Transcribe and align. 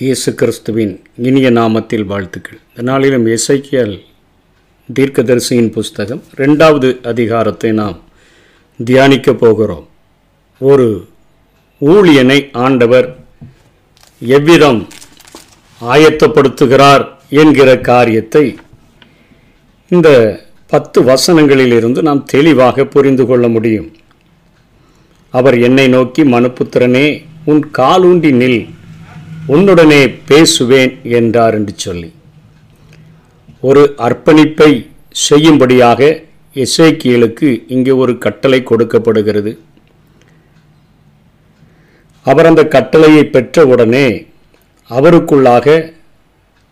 இயேசு 0.00 0.34
கிறிஸ்துவின் 0.40 0.92
இனிய 1.28 1.50
நாமத்தில் 1.50 2.04
வாழ்த்துக்கள். 2.10 2.58
இந்த 2.68 2.82
நாளிலும் 2.82 3.24
இசைக்கியல் 3.26 3.94
தீர்க்கதரிசியின் 4.96 5.70
புஸ்தகம் 5.76 6.20
ரெண்டாவது 6.36 6.88
அதிகாரத்தை 7.10 7.70
நாம் 7.72 7.96
தியானிக்க 8.78 9.32
போகிறோம். 9.32 9.88
ஒரு 10.60 10.86
ஊழியனை 11.80 12.38
ஆண்டவர் 12.66 13.08
எவ்விதம் 14.20 14.80
ஆயத்தப்படுத்துகிறார் 15.80 17.04
என்கிற 17.42 17.76
காரியத்தை 17.90 18.46
இந்த 19.88 20.08
பத்து 20.66 21.02
வசனங்களிலிருந்து 21.12 22.02
நாம் 22.02 22.24
தெளிவாக 22.36 22.88
புரிந்து 22.94 23.26
கொள்ள 23.26 23.48
முடியும். 23.48 23.92
அவர் 25.30 25.58
என்னை 25.68 25.88
நோக்கி 25.98 26.24
மனுப்புத்திரனே 26.24 27.06
உன் 27.44 27.64
காலூண்டி 27.78 28.32
நில். 28.42 28.60
உன்னுடனே 29.54 30.00
பேசுவேன் 30.30 30.92
என்றார் 31.18 31.54
என்று 31.54 31.74
சொல்லி. 31.76 32.08
ஒரு 33.68 33.82
அர்ப்பணிப்பை 34.06 34.70
செய்யும்படியாக 35.26 36.00
இசைக்கியலுக்கு 36.64 37.48
இங்கே 37.74 37.90
ஒரு 38.02 38.12
கட்டளை 38.24 38.60
கொடுக்கப்படுகிறது. 38.62 39.52
அவர் 42.26 42.48
அந்த 42.50 42.62
கட்டளையை 42.74 43.24
பெற்றவுடனே 43.36 44.06
அவருக்குள்ளாக 44.90 45.76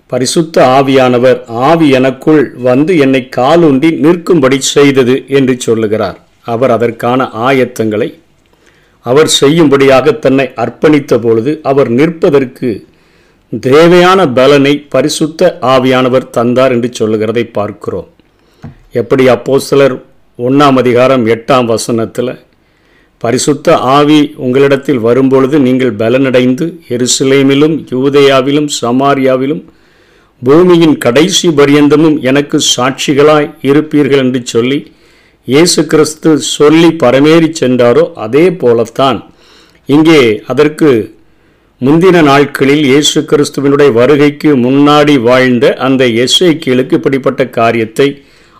பரிசுத்த 0.06 0.56
ஆவியானவர் 0.76 1.38
ஆவி 1.68 1.88
எனக்குள் 1.90 2.42
வந்து 2.68 2.92
என்னை 3.04 3.22
காலூண்டி 3.36 3.90
நிற்கும்படி 4.04 4.58
செய்தது 4.74 5.16
என்று 5.38 5.54
சொல்லுகிறார். 5.60 6.18
அவர் 6.52 6.70
அதற்கான 6.70 7.30
ஆயத்தங்களை 7.48 8.08
அவர் 9.06 9.30
செய்யும்படியாக 9.40 10.12
தன்னை 10.18 10.46
அர்ப்பணித்த 10.56 11.18
பொழுது 11.18 11.52
அவர் 11.62 11.90
நிற்பதற்கு 11.90 12.70
தேவையான 13.52 14.20
பலனை 14.28 14.74
பரிசுத்த 14.88 15.58
ஆவியானவர் 15.74 16.30
தந்தார் 16.30 16.72
என்று 16.72 16.88
சொல்லுகிறதை 16.92 17.44
பார்க்கிறோம். 17.48 18.08
எப்படி 18.92 19.24
அப்போ 19.28 19.58
சிலர் 19.58 19.94
ஒன்றாம் 20.38 20.76
அதிகாரம் 20.76 21.24
எட்டாம் 21.26 21.64
வசனத்தில் 21.64 22.32
பரிசுத்த 23.20 23.76
ஆவி 23.76 24.18
உங்களிடத்தில் 24.36 24.98
வரும்பொழுது 24.98 25.56
நீங்கள் 25.58 25.94
பலனடைந்து 25.96 26.66
எருசலேமிலும் 26.88 27.76
யூதேயாவிலும் 27.90 28.68
சமாரியாவிலும் 28.82 29.62
பூமியின் 30.42 30.96
கடைசி 30.98 31.48
பரியந்தமும் 31.50 32.16
எனக்கு 32.22 32.58
சாட்சிகளாய் 32.76 33.48
இருப்பீர்கள் 33.62 34.18
என்று 34.18 34.40
சொல்லி 34.46 34.78
இயேசு 35.48 35.80
கிறிஸ்து 35.92 36.30
சொல்லி 36.56 36.88
பரமேறி 37.02 37.48
சென்றாரோ 37.60 38.04
அதே 38.24 38.46
போலத்தான். 38.62 39.18
இங்கே 39.88 40.20
அதற்கு 40.52 40.88
முந்தின 41.80 42.22
நாட்களில் 42.30 42.84
இயேசு 42.90 43.18
கிறிஸ்துவினுடைய 43.30 43.90
வருகைக்கு 43.98 44.50
முன்னாடி 44.64 45.14
வாழ்ந்த 45.28 45.66
அந்த 45.86 46.04
எஸ்ஐக்கியலுக்கு 46.24 46.98
இப்படிப்பட்ட 46.98 47.42
காரியத்தை 47.58 48.08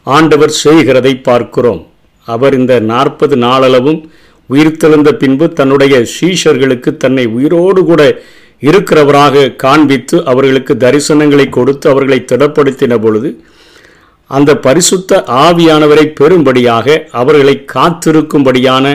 ஆண்டவர் 0.06 0.54
செய்கிறதை 0.64 1.14
பார்க்கிறோம். 1.28 1.82
அவர் 2.26 2.54
இந்த 2.60 2.74
நாற்பது 2.92 3.36
நாளளவும் 3.46 4.00
உயிர்த்தெழுந்த 4.50 5.10
பின்பு 5.22 5.46
தன்னுடைய 5.58 5.94
சீஷர்களுக்கு 6.16 6.90
தன்னை 7.04 7.24
உயிரோடு 7.36 7.80
கூட 7.90 8.02
இருக்கிறவராக 8.62 9.50
காண்பித்து 9.64 10.16
அவர்களுக்கு 10.30 10.74
தரிசனங்களை 10.84 11.46
கொடுத்து 11.56 11.86
அவர்களை 11.92 12.20
திடப்படுத்தின 12.30 12.94
பொழுது 13.04 13.30
அந்த 14.30 14.56
பரிசுத்த 14.56 15.24
ஆவியானவரை 15.26 16.04
பெறும்படியாக 16.12 17.06
அவர்களை 17.12 17.64
காத்திருக்கும்படியான 17.74 18.86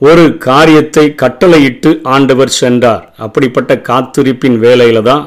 ஒரு 0.00 0.36
காரியத்தை 0.38 1.14
கட்டளையிட்டு 1.14 2.00
ஆண்டவர் 2.02 2.48
சென்றார். 2.48 3.14
அப்படிப்பட்ட 3.18 3.80
காத்திருப்பின் 3.80 4.58
வேலையில 4.60 5.02
தான் 5.02 5.24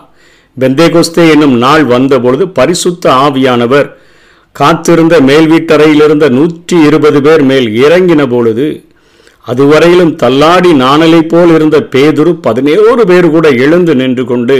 பெந்தேகோஸ்தே 0.57 1.31
என்னும் 1.31 1.57
நாள் 1.57 1.83
வந்தபொழுது 1.83 2.47
பரிசுத்த 2.47 3.11
ஆவியானவர் 3.11 3.87
காத்திருந்த 4.51 5.21
மேல் 5.21 5.47
வீட்டறையிலிருந்த 5.47 6.29
நூற்றி 6.29 6.75
இருபது 6.81 7.21
பேர் 7.21 7.43
மேல் 7.43 7.67
இறங்கின 7.75 8.27
பொழுது 8.27 8.67
அதுவரையிலும் 9.45 10.15
தள்ளாடி 10.15 10.73
நாணலை 10.73 11.21
போல் 11.27 11.49
இருந்த 11.49 11.79
பேதுரு 11.79 12.33
பதினேழு 12.39 13.05
பேர் 13.05 13.29
கூட 13.29 13.49
எழுந்து 13.49 13.95
நின்று 13.95 14.25
கொண்டு 14.25 14.57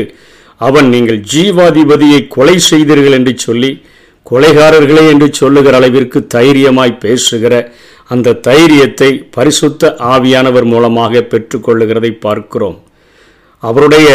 அவன் 0.57 0.89
நீங்கள் 0.89 1.21
ஜீவாதிபதியை 1.33 2.27
கொலை 2.27 2.59
செய்தீர்கள் 2.59 3.11
என்று 3.11 3.37
சொல்லி 3.37 3.71
கொலைகாரர்களே 4.31 5.07
என்று 5.09 5.33
சொல்லுகிற 5.33 5.75
அளவிற்கு 5.75 6.27
தைரியமாய் 6.27 6.97
பேசுகிற 6.97 7.73
அந்த 8.07 8.33
தைரியத்தை 8.33 9.27
பரிசுத்த 9.31 9.95
ஆவியானவர் 9.99 10.63
மூலமாக 10.63 11.21
பெற்றுக்கொள்ளுகிறதை 11.21 12.11
பார்க்கிறோம். 12.19 12.83
அவருடைய 13.59 14.09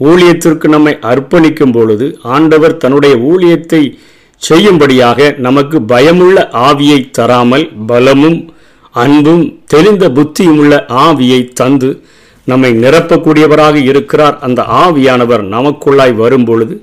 ஊழியத்திற்கு 0.00 0.68
நம்மை 0.68 0.98
அர்ப்பணிக்கும் 1.02 1.72
பொழுது 1.72 2.18
ஆண்டவர் 2.22 2.76
தன்னுடைய 2.76 3.16
ஊழியத்தை 3.16 3.98
செய்யும்படியாக 4.38 5.34
நமக்கு 5.36 5.82
பயமுள்ள 5.82 6.48
ஆவியை 6.52 7.10
தராமல் 7.10 7.72
பலமும் 7.86 8.54
அன்பும் 8.90 9.62
தெளிந்த 9.66 10.08
புத்தியும் 10.08 10.58
உள்ள 10.58 10.86
ஆவியை 10.88 11.52
தந்து 11.52 12.02
நம்மை 12.44 12.70
நிரப்பக்கூடியவராக 12.72 13.74
இருக்கிறார் 13.74 14.38
அந்த 14.38 14.62
ஆவியானவர் 14.62 15.42
நமக்குள்ளாய் 15.46 16.14
வரும்பொழுது 16.14 16.74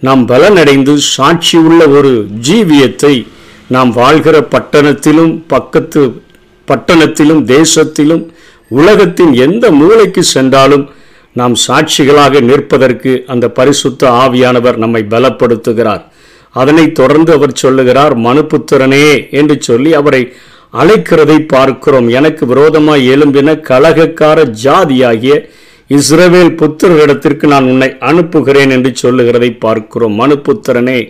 நாம் 0.00 0.28
பலனடைந்து 0.28 0.94
சாட்சி 0.94 1.58
உள்ள 1.58 1.88
ஒரு 1.88 2.26
ஜீவியத்தை 2.48 3.26
நாம் 3.68 3.90
வாழ்கிற 3.90 4.46
பட்டணத்திலும் 4.50 5.42
பக்கத்து 5.46 6.22
பட்டணத்திலும் 6.68 7.42
தேசத்திலும் 7.56 8.24
உலகத்தின் 8.68 9.32
எந்த 9.32 9.70
மூலைக்கு 9.70 10.22
சென்றாலும் 10.22 10.88
நாம் 11.32 11.54
சாட்சிகளாக 11.68 12.40
நிற்பதற்கு 12.40 13.24
அந்த 13.26 13.48
பரிசுத்த 13.48 14.10
ஆவியானவர் 14.10 14.76
நம்மை 14.76 15.04
பலப்படுத்துகிறார். 15.10 16.02
அதனைத் 16.50 16.94
தொடர்ந்து 16.94 17.32
அவர் 17.32 17.52
சொல்லுகிறார் 17.52 18.18
மனுப்புத்திறனே 18.18 19.30
என்று 19.30 19.56
சொல்லி 19.60 19.94
அவரை 19.94 20.32
அழைக்கிறதை 20.72 21.38
பார்க்கிறோம். 21.48 22.08
எனக்கு 22.08 22.46
விரோதமாய் 22.46 23.10
எழும்பின 23.10 23.60
கலகக்கார 23.60 24.54
ஜாதியாகிய 24.64 25.48
இஸ்ரவேல் 25.90 26.52
புத்திரரிடத்திற்கு 26.60 27.46
நான் 27.52 27.68
உன்னை 27.72 27.88
அனுப்புகிறேன் 28.08 28.72
என்று 28.76 28.90
சொல்லுகிறதை 29.02 29.50
பார்க்கிறோம். 29.64 30.14
மனுப்புத்திரனே 30.22 31.00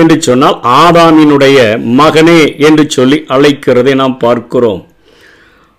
என்று 0.00 0.16
சொன்னால் 0.26 0.56
ஆதாமினுடைய 0.82 1.58
மகனே 2.00 2.40
என்று 2.68 2.84
சொல்லி 2.96 3.18
அழைக்கிறதை 3.34 3.94
நாம் 4.02 4.16
பார்க்கிறோம். 4.24 4.82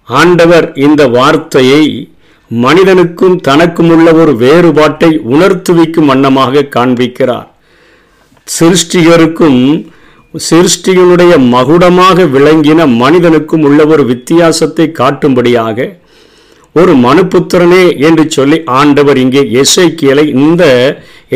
ஆண்டவர் 0.08 0.68
இந்த 0.86 1.02
வார்த்தையை 1.18 1.84
மனிதனுக்கும் 2.52 3.38
தனக்கும் 3.47 3.92
உள்ள 3.96 4.08
ஒரு 4.22 4.34
வேறுபாட்டை 4.44 5.12
உணர்த்துவிக்கும் 5.34 6.09
வண்ணமாக 6.12 6.68
காண்பிக்கிறார். 6.75 7.47
சிருஷ்டிகருக்கும் 8.47 9.59
சிருஷ்டிகளுடைய 10.50 11.34
மகுடமாக 11.56 12.25
விளங்கின 12.36 12.86
மனிதனுக்கும் 13.02 13.66
உள்ள 13.68 13.80
ஒரு 13.94 14.03
வித்தியாசத்தை 14.12 14.86
காட்டும்படியாக 15.02 15.90
ஒரு 16.75 16.94
மனுப்புத்திரனே 17.06 17.84
என்று 18.07 18.23
சொல்லி 18.29 18.57
ஆண்டவர் 18.79 19.17
இங்கே 19.17 19.41
எசைக்கியலை 19.61 20.25
இந்த 20.44 20.63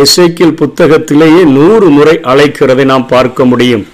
எசைக்கியல் 0.04 0.58
புத்தகத்திலேயே 0.62 1.44
நூறு 1.58 1.88
முறை 1.90 2.16
அழைக்கிறதை 2.32 2.86
நாம் 2.86 3.08
பார்க்க 3.08 3.46
முடியும். 3.46 3.86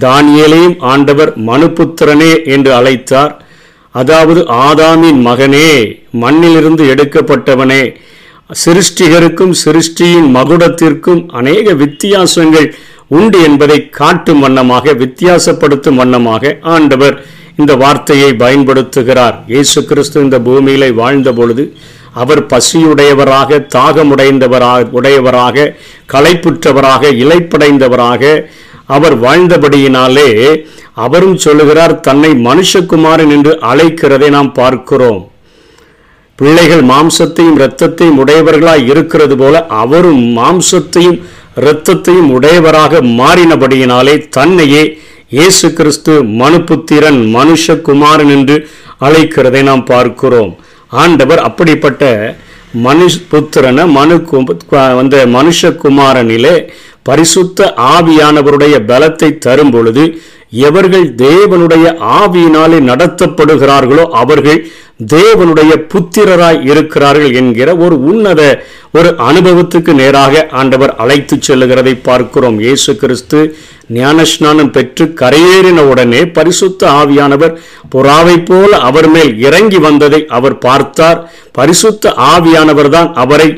தானியலையும் 0.00 0.76
ஆண்டவர் 0.92 1.32
மனுப்புத்திரனே 1.50 2.32
என்று 2.54 2.70
அழைத்தார். 2.72 3.34
அதாவது 3.94 4.40
ஆதாமின் 4.66 5.20
மகனே 5.28 5.68
மண்ணிலிருந்து 6.22 6.84
எடுக்கப்பட்டவனே 6.94 7.82
சிருஷ்டிகருக்கும் 8.64 9.54
சிருஷ்டியின் 9.64 10.28
மகுடத்திற்கும் 10.34 11.22
அநேக 11.32 11.72
வித்தியாசங்கள் 11.74 12.68
உண்டு 13.08 13.38
என்பதை 13.42 13.78
காட்டும் 13.90 14.38
வண்ணமாக 14.38 14.92
வித்தியாசப்படுத்தும் 15.02 15.94
வண்ணமாக 15.94 16.52
ஆண்டவர் 16.74 17.16
இந்த 17.58 17.72
வார்த்தையை 17.76 18.30
பயன்படுத்துகிறார். 18.44 19.36
இயேசு 19.52 19.84
கிறிஸ்து 19.84 20.22
இந்த 20.22 20.38
பூமியில 20.46 20.94
வாழ்ந்த 20.94 21.32
பொழுது 21.32 21.64
அவர் 22.22 22.42
பசியுடையவராக 22.46 23.58
தாகமுடைந்தவராக 23.74 24.88
உடையவராக 24.98 25.72
களைப்புற்றவராக 26.12 27.12
இலைப்படைந்தவராக 27.22 28.22
அவர் 28.96 29.16
வாழ்ந்தபடியினாலே 29.22 30.28
அவரும் 31.04 31.36
சொல்லுகிறார் 31.36 32.00
தன்னை 32.00 32.30
மனுஷகுமாரன் 32.48 33.32
என்று 33.36 33.52
அழைக்கிறதை 33.70 34.28
நாம் 34.28 34.52
பார்க்கிறோம். 34.52 35.22
பிள்ளைகள் 36.38 36.82
மாம்சத்தையும் 36.82 37.58
இரத்தத்தையும் 37.60 38.20
உடையவர்களாய் 38.22 38.86
இருக்கிறது 38.92 39.36
போல 39.36 39.66
அவரும் 39.82 40.22
மாம்சத்தையும் 40.38 41.18
இரத்தத்தையும் 41.60 42.30
உடையவராக 42.36 43.00
மாறினபடியினாலே 43.20 44.28
தன்னையே 44.28 44.82
இயேசு 45.32 45.66
கிறிஸ்து 45.72 46.12
மனுபுத்திரன் 46.40 47.18
மனுஷகுமாரன் 47.36 48.30
என்று 48.34 48.56
அழைக்கிறதை 49.06 49.62
நாம் 49.62 49.82
பார்க்கிறோம். 49.84 50.52
ஆண்டவர் 51.02 51.40
அப்படிப்பட்ட 51.48 52.02
மனுஷ் 52.84 53.18
புத்திரனை 53.32 53.84
மனு 53.96 54.16
அந்த 55.00 55.16
மனுஷகுமாரனிலே 55.36 56.54
பரிசுத்த 57.02 57.68
ஆவியானவருடைய 57.96 58.76
பலத்தை 58.92 59.30
தரும் 59.38 59.70
பொழுது 59.70 60.04
எவர்கள் 60.66 61.06
தேவனுடைய 61.26 61.86
ஆவியினாலே 62.20 62.78
நடத்தப்படுகிறார்களோ 62.90 64.04
அவர்கள் 64.22 64.60
தேவனுடைய 65.14 65.72
புத்திரராய் 65.92 66.60
இருக்கிறார்கள் 66.70 67.32
என்கிற 67.32 67.68
ஒரு 67.76 67.96
உன்னத 68.10 68.42
ஒரு 68.92 69.08
அனுபவத்துக்கு 69.28 69.92
நேராக 69.94 70.46
ஆண்டவர் 70.60 70.92
அழைத்து 70.96 71.36
செல்லுகிறதை 71.48 71.94
பார்க்கிறோம். 72.02 72.58
இயேசு 72.60 72.96
கிறிஸ்து 72.96 73.40
ஞானஸ்நானம் 73.88 74.70
பெற்று 74.70 75.04
கரையேறின 75.20 75.80
உடனே 75.90 76.22
பரிசுத்த 76.38 76.88
ஆவியானவர் 76.90 77.54
புறாவை 77.94 78.36
போல 78.44 78.78
அவர் 78.88 79.08
மேல் 79.08 79.32
இறங்கி 79.38 79.78
வந்ததை 79.78 80.20
அவர் 80.38 80.56
பார்த்தார். 80.58 81.20
பரிசுத்த 81.52 82.14
ஆவியானவர் 82.34 82.88
தான் 82.88 83.10
அவரை 83.14 83.48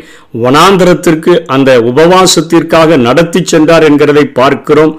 வனாந்தரத்திற்கு 0.44 1.34
அந்த 1.46 1.70
உபவாசத்திற்காக 1.90 2.96
நடத்தி 3.06 3.40
சென்றார் 3.44 3.86
என்கிறதை 3.90 4.24
பார்க்கிறோம். 4.32 4.92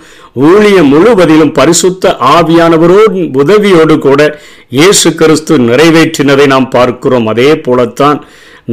ஊழியம் 0.48 0.92
முழுவதிலும் 0.94 1.54
பரிசுத்த 1.60 2.16
ஆவியானவரோடு 2.36 3.22
உதவியோடு 3.44 3.98
கூட 3.98 4.22
இயேசு 4.70 5.10
கிறிஸ்து 5.16 5.54
நிறைவேற்றினதை 5.58 6.48
நாம் 6.48 6.70
பார்க்கிறோம். 6.70 7.28
அதே 7.28 7.50
போலத்தான் 7.68 8.20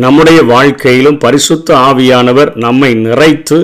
நம்முடைய 0.03 0.39
வாழ்க்கையிலும் 0.53 1.19
பரிசுத்த 1.19 1.69
ஆவியானவர் 1.89 2.51
நம்மை 2.55 2.91
நிறைத்து 3.07 3.59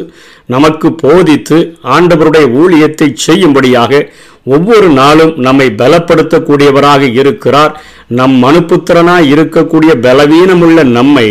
நமக்கு 0.46 0.88
போதித்து 0.92 1.58
ஆண்டவருடைய 1.94 2.46
ஊழியத்தை 2.60 3.08
செய்யும்படியாக 3.26 4.00
ஒவ்வொரு 4.44 4.88
நாளும் 4.88 5.32
நம்மை 5.36 5.66
பலப்படுத்தக்கூடியவராக 5.78 7.02
இருக்கிறார். 7.20 7.74
நம் 8.18 8.34
மனுப்புத்திரனாய் 8.42 9.30
இருக்கக்கூடிய 9.34 9.92
பலவீனமுள்ள 10.06 10.84
நம்மை 10.98 11.26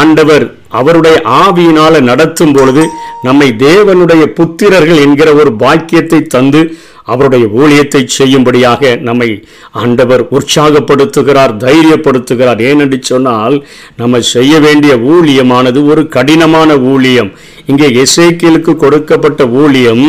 ஆண்டவர் 0.00 0.44
அவருடைய 0.68 1.16
ஆவியினால 1.42 2.00
நடத்தும் 2.00 2.52
பொழுது 2.52 2.84
நம்மை 3.22 3.48
தேவனுடைய 3.58 4.22
புத்திரர்கள் 4.38 5.02
என்கிற 5.04 5.28
ஒரு 5.32 5.52
பாக்கியத்தை 5.56 6.20
தந்து 6.34 6.62
அவருடைய 7.12 7.44
ஊழியத்தை 7.60 8.02
செய்யும்படியாக 8.18 8.92
நம்மை 9.08 9.28
ஆண்டவர் 9.82 10.22
உற்சாகப்படுத்துகிறார் 10.36 11.52
தைரியப்படுத்துகிறார். 11.64 12.60
ஏனென்று 12.68 12.98
சொன்னால் 13.10 13.56
நம்ம 14.00 14.20
செய்ய 14.34 14.60
வேண்டிய 14.66 14.94
ஊழியமானது 15.14 15.82
ஒரு 15.92 16.04
கடினமான 16.16 16.76
ஊழியம். 16.92 17.30
இங்கே 17.70 17.88
எசேக்கியலுக்கு 18.04 18.72
கொடுக்கப்பட்ட 18.76 19.42
ஊழியம் 19.62 20.04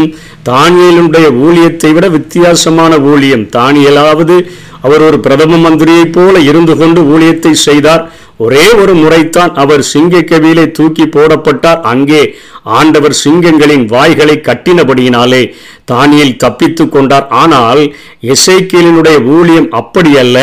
தானியலுடைய 0.49 1.27
ஊழியத்தை 1.45 1.91
விட 1.93 2.07
வித்தியாசமான 2.17 2.99
ஊழியம். 3.11 3.45
தானியலாவது 3.57 4.37
அவர் 4.85 5.03
ஒரு 5.07 5.17
பிரதம 5.25 5.57
மந்திரியைப் 5.57 6.15
போல 6.15 6.39
இருந்து 6.49 6.73
கொண்டு 6.77 7.01
ஊழியத்தை 7.13 7.53
செய்தார். 7.67 8.03
ஒரே 8.39 8.65
ஒரு 8.81 8.93
முறைத்தான் 8.93 9.53
அவர் 9.61 9.83
சிங்க 9.91 10.21
கவியிலே 10.31 10.65
தூக்கி 10.77 11.05
போடப்பட்டார். 11.15 11.81
அங்கே 11.91 12.21
ஆண்டவர் 12.77 13.15
சிங்கங்களின் 13.23 13.85
வாய்களை 13.93 14.35
கட்டினபடியினாலே 14.47 15.43
தானியில் 15.91 16.39
தப்பித்து 16.43 16.85
கொண்டார். 16.89 17.27
ஆனால் 17.41 17.81
எசைக்கியலினுடைய 18.33 19.17
ஊழியம் 19.35 19.69
அப்படியல்ல 19.81 20.37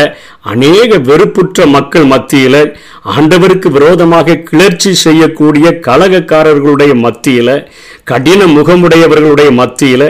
அநேக 0.53 0.97
வெறுப்புற்ற 1.09 1.67
மக்கள் 1.75 2.07
மத்தியில 2.13 2.57
ஆண்டவருக்கு 3.15 3.69
விரோதமாக 3.77 4.37
கிளர்ச்சி 4.49 4.91
செய்யக்கூடிய 5.05 5.67
கலகக்காரர்களுடைய 5.87 6.93
மத்தியில 7.05 7.49
கடின 8.11 8.41
முகமுடையவர்களுடைய 8.57 9.51
மத்தியில 9.61 10.03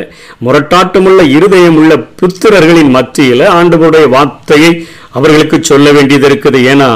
முரட்டாட்டமுள்ள 0.44 1.20
இருதயமுள்ள 1.36 1.92
புத்திரர்களின் 2.20 2.92
மத்தியில 2.96 3.48
ஆண்டவருடைய 3.58 4.06
வார்த்தையை 4.16 4.72
அவர்களுக்கு 5.14 5.58
சொல்ல 5.62 5.92
வேண்டியது 5.92 6.28
இருக்குது. 6.28 6.60
ஏன்னா 6.72 6.90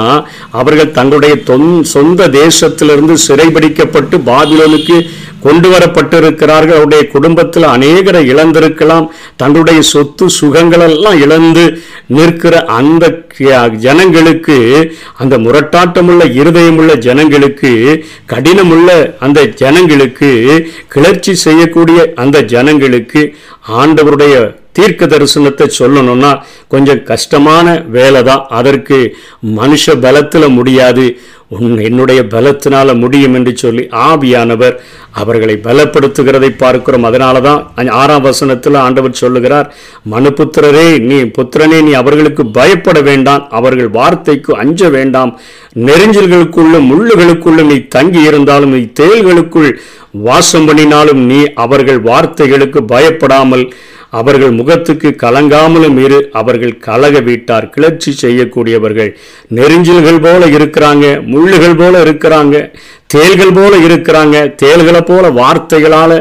அவர்கள் 0.51 0.91
தங்களுடைய 0.91 1.35
தொன்- 1.45 1.81
சொந்த 1.81 2.27
தேசத்திலிருந்து 2.27 3.15
சிறைபிடிக்கப்பட்டு 3.27 4.17
பாபிலோனுக்கு 4.25 4.97
கொண்டு 5.39 5.69
வரப்பட்டிருக்கிறார்கள் 5.69 6.77
அவருடைய 6.77 7.07
குடும்பத்தில் 7.07 7.63
அநேகரை 7.63 8.21
இழந்திருக்கலாம். 8.33 9.07
தங்களுடைய 9.35 9.81
சொத்து 9.81 10.25
சுகங்களெல்லாம் 10.41 11.21
இழந்து 11.21 11.63
நிற்கிற 12.07 12.65
அந்த 12.65 13.03
க- 13.37 13.67
ஜனங்களுக்கு 13.67 14.57
அந்த 15.17 15.37
முரட்டாட்டமுள்ள 15.37 16.25
இருதயமுள்ள 16.39 16.97
ஜனங்களுக்கு 16.97 17.71
கடினமுள்ள 18.29 18.89
அந்த 19.19 19.45
ஜனங்களுக்கு 19.45 20.31
கிளர்ச்சி 20.87 21.35
செய்யக்கூடிய 21.35 22.11
அந்த 22.15 22.41
ஜனங்களுக்கு 22.41 23.35
ஆண்டவருடைய 23.71 24.35
தீர்க்க 24.79 25.11
தரிசனத்தை 25.15 25.67
சொல்லணும்னா 25.79 26.33
கொஞ்சம் 26.75 27.03
கஷ்டமான 27.11 27.67
வேலை 27.97 28.21
தான் 28.29 28.45
அதற்கு 28.59 28.99
மனுஷ 29.59 29.99
பலத்தில் 30.05 30.55
முடியாது. 30.59 31.07
உன் 31.57 31.69
என்னுடைய 31.87 32.21
பலத்தினால 32.33 32.93
முடியும் 33.03 33.35
என்று 33.37 33.51
சொல்லி 33.61 33.83
ஆவியானவர் 34.07 34.75
அவர்களை 35.21 35.55
பலப்படுத்துகிறதை 35.67 36.49
பார்க்கிறோம். 36.63 37.07
அதனால 37.09 37.39
தான் 37.47 37.89
ஆறாம் 38.01 38.25
வசனத்தில் 38.27 38.77
ஆண்டவர் 38.83 39.19
சொல்லுகிறார் 39.21 39.67
மனுபுத்திரரே 40.13 40.85
நீ 41.09 41.17
புத்திரனே 41.37 41.79
நீ 41.87 41.93
அவர்களுக்கு 42.01 42.43
பயப்பட 42.57 42.99
வேண்டாம். 43.09 43.43
அவர்கள் 43.59 43.89
வார்த்தைக்கு 43.97 44.53
அஞ்ச 44.63 44.89
வேண்டாம். 44.97 45.31
நெருஞ்சல்களுக்குள்ளும் 45.87 46.89
முள்ளுகளுக்குள்ளும் 46.91 47.71
நீ 47.73 47.79
தங்கி 47.97 48.21
இருந்தாலும் 48.29 48.75
நீ 48.77 48.83
தேள்களுக்குள் 49.01 49.71
வாசம் 50.27 50.67
பண்ணினாலும் 50.69 51.23
நீ 51.31 51.39
அவர்கள் 51.65 52.01
வார்த்தைகளுக்கு 52.11 52.81
பயப்படாமல் 52.93 53.65
அவர்கள் 54.09 54.51
முகத்துக்கு 54.51 55.15
கலங்காமலும் 55.21 55.97
இரு 56.03 56.29
அவர்கள் 56.31 56.77
கலக 56.77 57.19
வீட்டார் 57.19 57.69
கிளர்ச்சி 57.69 58.27
செய்யக்கூடியவர்கள். 58.27 59.15
நெறிஞ்சில்கள் 59.55 60.21
போல 60.21 60.47
இருக்கிறாங்க 60.47 61.05
முள்ளுகள் 61.33 61.77
போல 61.77 62.03
இருக்கிறாங்க. 62.03 62.75
தேள்கள் 63.09 63.53
போல 63.53 63.73
இருக்கிறாங்க. 63.87 64.35
தேள்களை 64.63 65.01
போல 65.01 65.29
வார்த்தைகளால் 65.29 66.15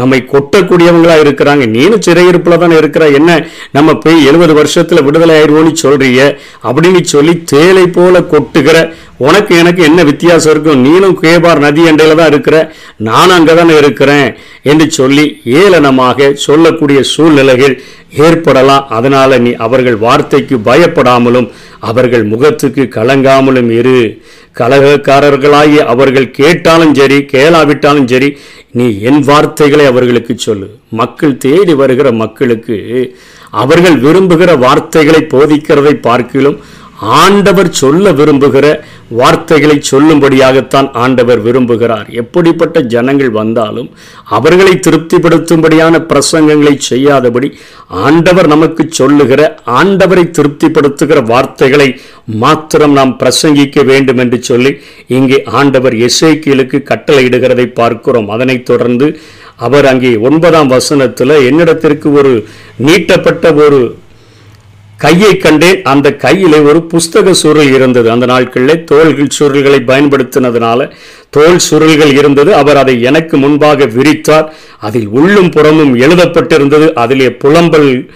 நம்மை 0.00 0.18
கொட்டக்கூடியவங்களா 0.32 1.16
இருக்கிறாங்க. 1.24 1.64
நீனும் 1.76 2.04
சிறையிருப்பில் 2.06 2.58
தானே 2.58 2.76
இருக்கிற. 2.76 3.04
என்ன 3.10 3.30
நம்ம 3.72 3.94
போய் 3.94 4.26
எழுபது 4.26 4.54
வருஷத்தில் 4.54 5.02
விடுதலை 5.02 5.34
ஆயிடுவோன்னு 5.36 5.72
சொல்றீங்க? 5.82 6.22
அப்படின்னு 6.68 7.02
சொல்லி 7.14 7.34
தேலை 7.52 7.86
போல 7.86 8.20
கொட்டுகிற 8.32 8.76
உனக்கு 9.16 9.56
எனக்கு 9.56 9.82
என்ன 9.82 10.02
வித்தியாசம் 10.02 10.52
இருக்கும் 10.52 10.84
நீனும் 10.86 11.16
கேபார் 11.22 11.58
நதி 11.58 11.82
அண்டையில் 11.88 12.16
தான் 12.16 12.32
இருக்கிற 12.32 12.56
நானும் 12.96 13.36
அங்கே 13.36 13.54
தானே 13.54 13.76
இருக்கிறேன் 13.76 14.28
என்று 14.62 14.90
சொல்லி 14.90 15.24
ஏளனமாக 15.60 16.32
சொல்லக்கூடிய 16.46 17.00
சூழ்நிலைகள் 17.14 17.74
ஏற்படலாம். 18.16 18.88
அதனால 18.88 19.38
நீ 19.38 19.52
அவர்கள் 19.66 19.96
வார்த்தைக்கு 19.96 20.56
பயப்படாமலும் 20.56 21.48
அவர்கள் 21.80 22.24
முகத்துக்கு 22.24 22.82
கலங்காமலும் 22.90 23.70
இரு. 23.70 24.00
கலகக்காரர்களாகி 24.58 25.78
அவர்கள் 25.92 26.30
கேட்டாலும் 26.30 26.94
சரி 26.94 27.18
கேளாவிட்டாலும் 27.32 28.08
சரி 28.12 28.38
நீ 28.70 28.86
என் 29.00 29.20
வார்த்தைகளை 29.20 29.86
அவர்களுக்கு 29.86 30.34
சொல்லு. 30.38 30.68
மக்கள் 30.90 31.36
தேடி 31.36 31.74
வருகிற 31.74 32.12
மக்களுக்கு 32.12 32.78
அவர்கள் 33.50 33.96
விரும்புகிற 34.00 34.58
வார்த்தைகளை 34.58 35.20
போதிக்கிறதை 35.34 35.92
பார்க்கிலும் 36.08 36.58
ஆண்டவர் 37.00 37.70
சொல்ல 37.70 38.12
விரும்புகிற 38.12 38.66
வார்த்தைகளை 39.08 39.82
சொல்லும்படியாகத்தான் 39.90 40.88
ஆண்டவர் 40.92 41.40
விரும்புகிறார். 41.42 42.10
எப்படிப்பட்ட 42.10 42.80
ஜனங்கள் 42.80 43.30
வந்தாலும் 43.30 43.90
அவர்களை 44.24 44.80
திருப்திப்படுத்தும்படியான 44.86 46.00
பிரசங்கங்களை 46.10 46.78
செய்யாதபடி 46.78 47.58
ஆண்டவர் 47.88 48.46
நமக்கு 48.46 48.86
சொல்லுகிற 48.90 49.58
ஆண்டவரை 49.66 50.24
திருப்திப்படுத்துகிற 50.38 51.22
வார்த்தைகளை 51.26 52.00
மாத்திரம் 52.24 52.92
நாம் 52.92 53.18
பிரசங்கிக்க 53.22 53.84
வேண்டும் 53.84 54.18
என்று 54.18 54.42
சொல்லி 54.42 54.78
இங்கே 55.08 55.42
ஆண்டவர் 55.44 55.92
எசைக்கியலுக்கு 55.92 56.80
கட்டளையிடுகிறதை 56.90 57.66
பார்க்கிறோம். 57.66 58.28
அதனைத் 58.28 58.66
தொடர்ந்து 58.66 59.20
அவர் 59.56 59.86
அங்கே 59.86 60.16
ஒன்பதாம் 60.16 60.66
வசனத்தில் 60.66 61.34
என்னிடத்திற்கு 61.50 62.12
ஒரு 62.12 62.46
நீட்டப்பட்ட 62.86 63.54
ஒரு 63.54 63.96
கையை 64.96 65.36
கண்டேன் 65.36 65.82
அந்த 65.82 66.12
கையிலே 66.12 66.58
ஒரு 66.58 66.86
புஸ்தக 66.94 67.30
சுருள் 67.30 67.72
இருந்தது. 67.72 68.10
அந்த 68.10 68.26
நாட்களில் 68.26 68.84
தோள்கள் 68.84 69.34
சுருள்களை 69.38 69.80
பயன்படுத்தினதுனால 69.90 70.90
தோல் 71.30 71.58
சுருள்கள் 71.70 72.16
இருந்தது. 72.16 72.54
அவர் 72.54 72.76
அதை 72.76 73.02
எனக்கு 73.02 73.36
முன்பாக 73.36 73.86
விரித்தார். 73.86 74.50
அதில் 74.78 75.08
உள்ளும் 75.08 75.50
புறமும் 75.50 75.96
எழுதப்பட்டிருந்தது. 75.96 76.92
அதிலே 76.92 77.30
புலம்பல் 77.30 78.10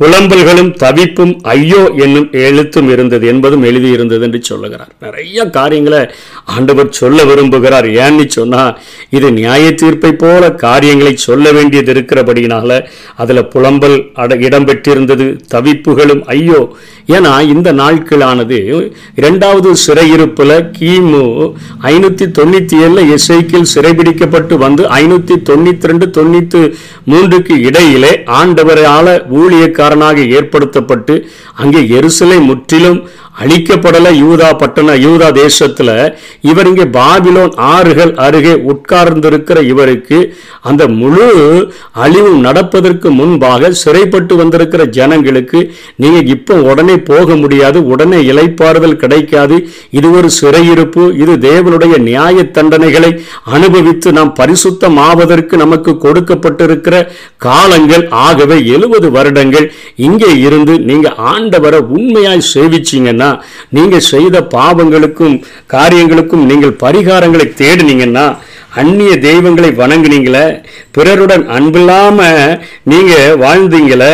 புலம்பல்களும் 0.00 0.74
தவிப்பும் 0.76 1.38
ஐயோ 1.42 1.92
என்னும் 1.96 2.28
எழுத்தும் 2.32 2.90
இருந்தது 2.90 3.26
என்பதும் 3.26 3.64
எழுதியிருந்தது 3.64 4.20
என்று 4.20 4.42
சொல்லுகிறார். 4.42 4.92
நிறைய 5.00 5.44
காரியங்களை 5.44 6.10
ஆண்டவர் 6.48 6.90
சொல்ல 6.98 7.18
விரும்புகிறார். 7.24 7.66
ஏன்னு 8.00 8.24
சொன்னா 8.34 8.62
இது 9.12 9.28
நியாய 9.32 9.64
தீர்ப்பை 9.74 10.12
போல 10.16 10.34
காரியங்களை 10.62 11.12
சொல்ல 11.22 11.52
வேண்டியது 11.52 11.90
இருக்கிறபடியினால 11.94 12.70
அதுல 13.16 13.42
புலம்பல் 13.52 13.96
அட 14.22 14.34
இடம்பெற்றிருந்தது 14.46 15.26
தவிப்புகளும் 15.52 16.22
ஐயோ! 16.34 16.60
ஏன்னா 17.08 17.32
இந்த 17.52 17.68
நாட்களானது 17.78 18.56
இரண்டாவது 19.18 19.68
சிறையிருப்புல 19.84 20.46
கிமு 20.74 21.22
ஐநூத்தி 21.90 22.26
தொண்ணூத்தி 22.38 22.76
ஏழுல 22.82 23.04
இசைக்கில் 23.14 23.70
சிறைபிடிக்கப்பட்டு 23.72 24.54
வந்து 24.64 24.82
ஐநூத்தி 24.98 25.36
தொண்ணூத்தி 25.48 25.90
ரெண்டு 25.90 26.06
தொண்ணூத்தி 26.16 26.62
மூன்றுக்கு 27.04 27.54
இடையிலே 27.68 28.12
ஆண்டவரால 28.38 29.06
ஊழியக்காரனாக 29.38 30.26
ஏற்படுத்தப்பட்டு 30.38 31.16
அங்கே 31.56 31.82
எருசலை 31.96 32.38
முற்றிலும் 32.46 33.00
அழிக்கப்படலை 33.38 34.12
யூதா 34.20 34.50
பட்டண 34.56 34.94
யூதா 35.02 35.28
தேசத்தில் 35.36 35.92
இவர் 36.42 36.66
இங்கே 36.66 36.86
பாபிலோன் 36.94 37.52
ஆறுகள் 37.68 38.12
அருகே 38.18 38.54
உட்கார்ந்திருக்கிற 38.72 39.58
இவருக்கு 39.64 40.18
அந்த 40.62 40.82
முழு 40.96 41.26
அழிவும் 42.02 42.40
நடப்பதற்கு 42.40 43.08
முன்பாக 43.10 43.70
சிறைப்பட்டு 43.80 44.34
வந்திருக்கிற 44.36 44.82
ஜனங்களுக்கு 44.96 45.60
நீங்கள் 45.96 46.28
இப்போ 46.28 46.54
உடனே 46.68 46.96
போக 47.02 47.36
முடியாது 47.36 47.78
உடனே 47.92 48.18
இலைப்பாறுதல் 48.30 49.00
கிடைக்காது. 49.02 49.56
இது 49.90 50.08
ஒரு 50.12 50.28
சிறையிருப்பு 50.38 51.04
இது 51.20 51.34
தேவனுடைய 51.44 51.94
நியாய 52.00 52.42
தண்டனைகளை 52.56 53.10
அனுபவித்து 53.52 54.08
நாம் 54.12 54.32
பரிசுத்தமாவதற்கு 54.38 55.56
நமக்கு 55.56 55.92
கொடுக்கப்பட்டிருக்கிற 55.98 56.96
காலங்கள் 57.38 58.04
ஆகவே 58.20 58.58
எழுபது 58.74 59.10
வருடங்கள் 59.10 59.66
இங்கே 60.00 60.32
இருந்து 60.40 60.74
நீங்கள் 60.88 61.18
ஆண்டவரை 61.30 61.80
உண்மையாய் 61.90 62.48
சேவிச்சிங்கன்னா 62.52 63.27
நீங்கள் 63.70 64.08
செய்த 64.08 64.36
பாவங்களுக்கும் 64.50 65.36
காரியங்களுக்கும் 65.66 66.44
நீங்கள் 66.46 66.78
பரிகாரங்களை 66.80 67.46
தேடினீங்கன்னா 67.58 68.26
அந்நிய 68.72 69.12
தெய்வங்களை 69.18 69.68
வணங்குனீங்களே 69.72 70.42
பிறருடன் 70.90 71.44
அன்பில்லாமல் 71.48 72.50
நீங்கள் 72.84 73.38
வாழ்ந்தீங்களே 73.38 74.10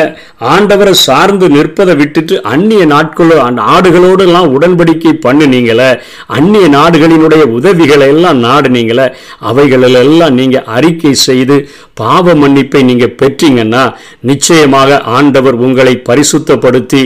ஆண்டவரை 0.48 0.92
சார்ந்து 0.98 1.46
நிற்பதை 1.48 1.94
விட்டுட்டு 1.94 2.36
அந்நிய 2.44 2.82
நாட்களோ 2.86 3.36
நாடுகளோடு 3.58 4.24
எல்லாம் 4.26 4.52
உடன்படிக்கை 4.52 5.12
பண்ணினீங்களே 5.18 5.90
அந்நிய 6.28 6.68
நாடுகளினுடைய 6.68 7.42
உதவிகளை 7.50 8.08
எல்லாம் 8.08 8.40
நாடுனீங்களே 8.40 9.06
அவைகளெல்லாம் 9.42 10.34
நீங்கள் 10.34 10.66
அறிக்கை 10.70 11.14
செய்து 11.24 11.58
பாவ 11.94 12.34
மன்னிப்பை 12.34 12.82
நீங்கள் 12.82 13.16
பெற்றீங்கன்னா 13.18 13.84
நிச்சயமாக 14.22 15.00
ஆண்டவர் 15.12 15.62
உங்களை 15.64 15.94
பரிசுத்தப்படுத்தி 16.08 17.02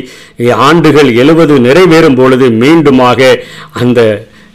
ஆண்டுகள் 0.63 1.11
எழுவது 1.15 1.55
நிறைவேறும் 1.61 2.17
பொழுது 2.17 2.49
மீண்டுமாக 2.61 3.37
அந்த 3.81 4.01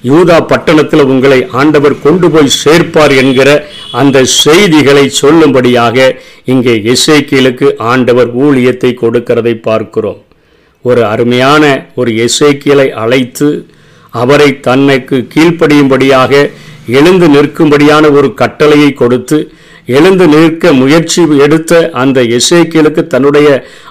யூதா 0.03 0.37
பட்டணத்தில் 0.45 1.03
உங்களை 1.03 1.47
ஆண்டவர் 1.51 2.01
கொண்டு 2.01 2.29
போய் 2.29 2.57
சேர்ப்பார் 2.63 3.15
என்கிற 3.15 3.49
அந்த 3.91 4.23
செய்திகளை 4.23 5.11
சொல்லும்படியாக 5.21 5.97
இங்கே 6.45 6.73
எசேக்கியலுக்கு 6.93 7.67
ஆண்டவர் 7.77 8.35
ஊழியத்தை 8.35 8.93
கொடுக்கிறதை 8.93 9.53
பார்க்கிறோம். 9.61 10.21
ஒரு 10.81 11.05
அருமையான 11.05 11.63
ஒரு 11.95 12.11
எசேக்கியலை 12.11 12.89
அழைத்து 12.93 13.65
அவரை 14.13 14.59
தன்னைக்கு 14.59 15.27
கீழ்ப்படியும்படியாக 15.33 16.49
எழுந்து 16.87 17.27
நிற்கும்படியான 17.27 18.11
ஒரு 18.11 18.33
கட்டளையை 18.33 18.93
கொடுத்து 18.93 19.37
எழுந்து 19.85 20.27
நிற்க 20.27 20.73
முயற்சி 20.73 21.21
எடுத்த 21.37 21.89
அந்த 21.93 22.21
எசேக்கியலுக்கு 22.21 23.07
தன்னுடைய 23.07 23.47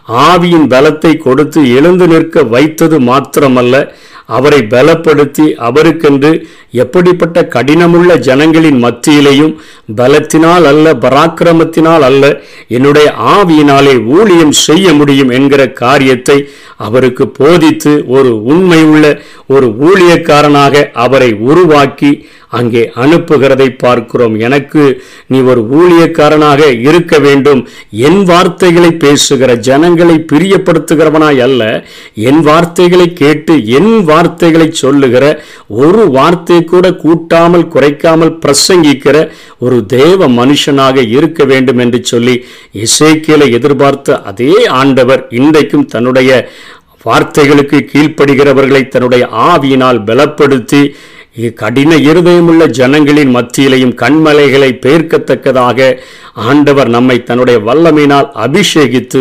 ஆவியின் 0.09 0.67
பலத்தை 0.69 1.17
கொடுத்து 1.17 1.75
எழுந்து 1.77 2.07
நிற்க 2.07 2.43
வைத்தது 2.43 3.01
மாத்திரமல்ல 3.01 3.93
அவரை 4.27 4.59
பலப்படுத்தி 4.61 5.47
அவருக்கென்று 5.59 6.47
எப்படிப்பட்ட 6.71 7.49
கடினமுள்ள 7.55 8.19
ஜனங்களின் 8.19 8.79
மத்தியிலேயும் 8.85 9.55
பலத்தினால் 9.97 10.65
அல்ல 10.65 10.93
பராக்கிரமத்தினால் 10.93 12.01
அல்ல 12.01 12.43
என்னுடைய 12.69 13.15
ஆவியினாலே 13.19 14.07
ஊழியம் 14.07 14.53
செய்ய 14.53 14.93
முடியும் 14.93 15.29
என்கிற 15.29 15.69
காரியத்தை 15.69 16.49
அவருக்கு 16.77 17.29
போதித்து 17.29 18.05
ஒரு 18.07 18.45
உண்மையுள்ள 18.45 19.23
ஒரு 19.47 19.67
ஊழியக்காரனாக 19.67 20.91
அவரை 20.93 21.33
உருவாக்கி 21.33 22.27
அங்கே 22.49 22.91
அனுப்புகிறதை 22.95 23.79
பார்க்கிறோம். 23.79 24.39
எனக்கு 24.39 25.03
நீ 25.27 25.41
ஒரு 25.41 25.61
ஊழியக்காரனாக 25.81 26.81
இருக்க 26.81 27.19
வேண்டும். 27.19 27.69
என் 27.91 28.25
வார்த்தைகளை 28.25 28.91
பேசுகிற 28.91 29.55
ஜனங்கள் 29.57 30.02
வார்த்தைகளை 30.03 30.17
பிரியப்படுத்துகிறவனாய் 30.31 31.41
அல்ல 31.41 31.63
என் 32.21 32.41
வார்த்தைகளை 32.43 33.07
கேட்டு 33.13 33.55
என் 33.71 33.93
வார்த்தைகளை 34.05 34.69
சொல்லுகிற 34.75 35.25
ஒரு 35.79 36.03
வார்த்தை 36.11 36.59
கூட 36.65 36.87
கூட்டாமல் 36.97 37.67
குறைக்காமல் 37.75 38.35
பிரசங்கிக்கிற 38.43 39.17
ஒரு 39.59 39.79
தேவ 39.89 40.29
மனுஷனாக 40.33 41.07
இருக்க 41.15 41.45
வேண்டும் 41.45 41.81
என்று 41.85 42.01
சொல்லி 42.05 42.35
இசைக்கியலை 42.83 43.49
எதிர்பார்த்த 43.53 44.21
அதே 44.25 44.53
ஆண்டவர் 44.81 45.23
இன்றைக்கும் 45.33 45.89
தன்னுடைய 45.89 46.31
வார்த்தைகளுக்கு 47.05 47.79
கீழ்ப்படுகிறவர்களை 47.87 48.83
தன்னுடைய 48.87 49.25
ஆவியினால் 49.47 50.05
பலப்படுத்தி 50.07 50.83
கடின 51.59 51.93
இருதயமுள்ள 52.05 52.63
ஜனங்களின் 52.77 53.31
மத்தியிலையும் 53.35 53.95
கண்மலைகளை 53.95 54.69
பெயர்க்கத்தக்கதாக 54.83 55.79
ஆண்டவர் 56.47 56.89
நம்மை 56.89 57.17
தன்னுடைய 57.23 57.59
வல்லமையினால் 57.61 58.29
அபிஷேகித்து 58.43 59.21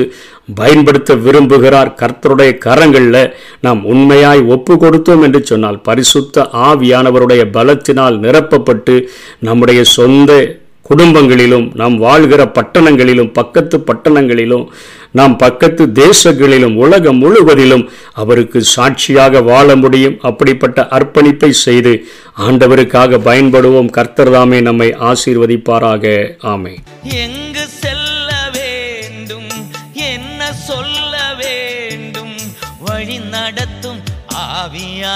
பயன்படுத்த 0.55 1.15
விரும்புகிறார் 1.25 1.91
கர்த்தருடைய 2.01 2.51
கரங்களில் 2.65 3.33
நாம் 3.61 3.81
உண்மையாய் 3.85 4.41
ஒப்பு 4.55 4.75
கொடுத்தோம் 4.75 5.21
என்று 5.21 5.41
சொன்னால் 5.45 5.81
பரிசுத்த 5.81 6.47
ஆவியானவருடைய 6.69 7.43
பலத்தினால் 7.57 8.17
நிரப்பப்பட்டு 8.25 8.95
நம்முடைய 9.39 9.83
சொந்த 9.97 10.59
குடும்பங்களிலும் 10.89 11.67
நாம் 11.75 11.95
வாழ்கிற 11.97 12.41
பட்டணங்களிலும் 12.55 13.29
பக்கத்து 13.33 13.77
பட்டணங்களிலும் 13.89 14.65
நாம் 15.19 15.35
பக்கத்து 15.37 15.83
தேசங்களிலும் 15.99 16.75
உலகம் 16.75 17.17
முழுவதிலும் 17.17 17.83
அவருக்கு 18.13 18.59
சாட்சியாக 18.63 19.41
வாழ 19.41 19.75
முடியும். 19.75 20.17
அப்படிப்பட்ட 20.21 20.87
அர்ப்பணிப்பை 20.97 21.49
செய்து 21.65 21.93
ஆண்டவருக்காக 22.47 23.19
பயன்படுவோம். 23.29 23.89
கர்த்தர் 23.89 24.31
தாமே 24.31 24.61
நம்மை 24.61 24.89
ஆசீர்வதிப்பாராக. 25.09 26.05
ஆமை 26.53 26.73
எங்கு 27.23 27.65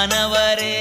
ஆவியானவரே 0.05 0.73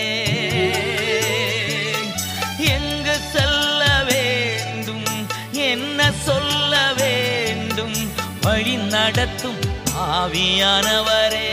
எங்கு 2.73 3.14
செல்ல 3.33 3.83
வேண்டும் 4.04 5.07
என்ன 5.52 6.12
சொல்ல 6.12 6.93
வேண்டும் 6.93 7.97
வழி 8.43 8.75
நடத்தும் 8.95 9.61
ஆவியானவரே. 10.16 11.52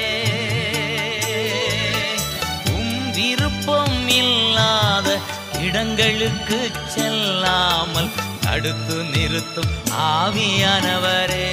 உம் 2.74 3.12
விருப்பம் 3.12 4.08
இல்லாத 4.08 5.18
இடங்களுக்கு 5.62 6.60
செல்லாமல் 6.88 8.12
தடுத்து 8.42 9.04
நிறுத்தும் 9.14 9.74
ஆவியானவரே. 10.14 11.50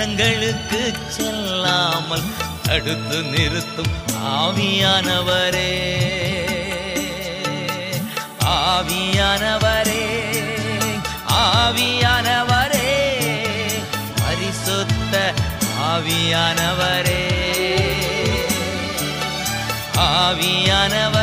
இடங்களுக்கு 0.00 0.92
செல்லாமல் 1.08 2.22
தடுத்து 2.62 3.22
நிறுத்தும் 3.22 3.86
ஆவியானவரே. 4.24 5.72
ஆவியானவரே 8.44 10.08
ஆவியானவரே. 11.32 12.88
பரிசுத்த 14.24 15.32
ஆவியானவரே. 15.82 17.28
ஆவியானவர் 19.96 21.19